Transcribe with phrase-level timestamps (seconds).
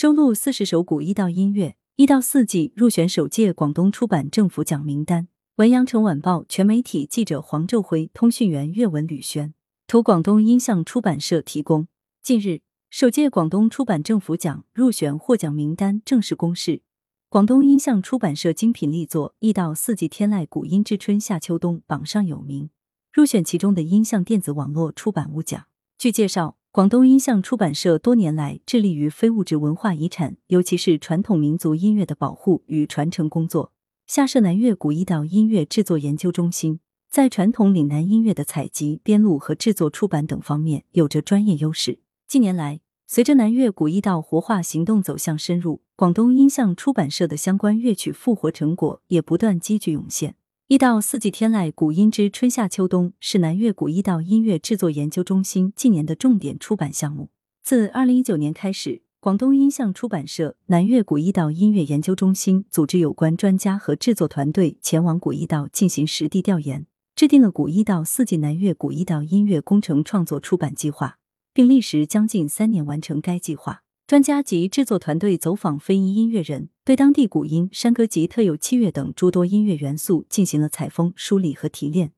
[0.00, 5.28] 收录四十首古一道音乐，一到四季入选首届广东出版政府奖名单。
[5.56, 9.52] 文阳城晚报全媒体记者黄昼辉，通讯员岳文吕轩，
[9.86, 11.86] 图广东音像出版社提供。
[12.22, 16.80] 近日，首届广东出版政府奖入选获奖名单正式公示。
[17.28, 22.70] 广东音像出版社精品力作《一到四季天籁古音之春夏秋冬》榜上有名，
[23.12, 25.66] 入选其中的音像电子网络出版物奖。
[25.98, 33.72] 据介绍，广东音像出版社多年来致力于非物质文化遗产，尤其是传统民族音乐的保护与传承工作。
[34.06, 36.78] 下设南粤古一道音乐制作研究中心，
[37.10, 41.98] 在传统岭南音乐的采集、编录和制作、出版等方面有着专业优势。
[42.28, 50.36] 近年来，随着南粤古一道活化行动走向深入，广东音像出版社的相关乐曲复活成果也不断积聚涌现。
[50.70, 57.30] 一到四季天籁古音之春夏秋冬是南粤古一道音乐制作研究中心近年的重点出版项目。
[57.60, 59.02] 自二零一九年开始。
[59.18, 71.18] 广东音像出版社南粤古一道音乐研究中心组织有关专家和制作团队前往古一道进行实地调研，制定了古一道四季南粤古一道音乐工程创作出版计划，
[71.52, 73.82] 并历时将近三年完成该计划。
[74.06, 82.10] 专家及制作团队走访非遗音乐人，对当地古音、山歌及特有器乐等诸多音乐元素进行了采风、梳理和提炼，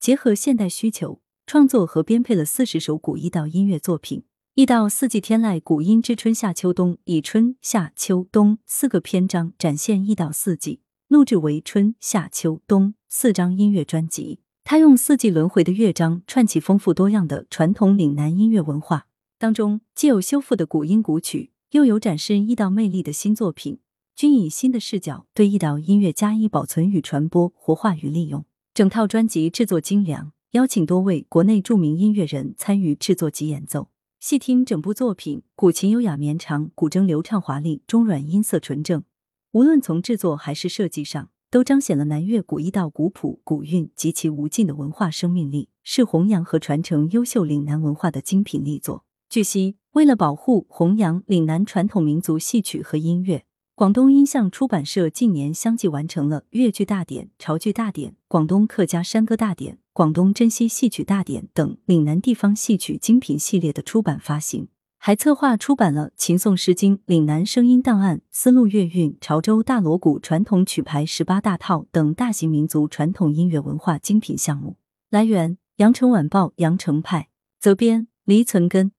[0.00, 4.24] 结合现代需求，创作和编配了四十首古一道音乐作品。
[4.54, 14.40] 一到四季天籁古音之春夏秋冬，以春夏秋冬四个篇章展现一到四季，录制为春夏秋冬四张音乐专辑。
[14.64, 19.06] 他用四季轮回的乐章串起丰富多样的传统岭南音乐文化，
[19.38, 23.78] 当中既有修复的古音古曲，又有展示一道魅力的新作品，
[24.14, 28.44] 均以新的视角对一道音乐加以保存与传播、活化与利用。
[28.74, 33.88] 整套专辑制作精良，邀请多位国内著名音乐人参与制作及演奏。
[34.20, 39.02] 细听整部作品，古琴优雅绵长，古筝流畅华丽，中软音色纯正。
[39.50, 49.04] 无论从制作还是设计上，都彰显了南粤古一道古朴、古韵及其无尽的文化生命力，是弘扬和传承优秀岭南文化的精品力作。
[49.28, 53.44] 据悉，为了保护弘扬岭南传统民族戏曲和音乐。
[53.74, 64.68] 广东音像出版社近年相继完成了粤剧大典、潮剧大典、广东客家山歌大典、广东珍稀戏曲大典等岭南地方戏曲精品系列的出版发行，
[64.98, 74.76] 还策划出版了《秦宋诗经》《岭南声音档案》《丝路粤韵》《潮州大锣鼓传统曲牌十八大套》等大型民族传统音乐文化精品项目。
[75.08, 78.92] 来源：羊城晚报羊城派，责编：黎存根。